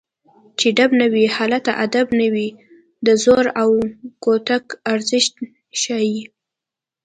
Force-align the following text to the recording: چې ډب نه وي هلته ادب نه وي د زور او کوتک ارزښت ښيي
چې 0.59 0.67
ډب 0.77 0.91
نه 1.01 1.07
وي 1.13 1.25
هلته 1.37 1.71
ادب 1.85 2.07
نه 2.19 2.27
وي 2.33 2.47
د 3.07 3.07
زور 3.23 3.45
او 3.61 3.69
کوتک 4.23 4.65
ارزښت 4.93 5.33
ښيي 5.81 6.19